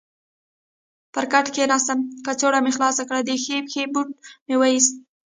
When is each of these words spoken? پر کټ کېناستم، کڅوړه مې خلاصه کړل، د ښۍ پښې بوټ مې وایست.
پر 1.13 1.25
کټ 1.33 1.45
کېناستم، 1.55 1.99
کڅوړه 2.25 2.59
مې 2.63 2.71
خلاصه 2.77 3.01
کړل، 3.07 3.21
د 3.25 3.31
ښۍ 3.43 3.57
پښې 3.65 3.83
بوټ 3.93 4.09
مې 4.47 4.55
وایست. 4.59 4.93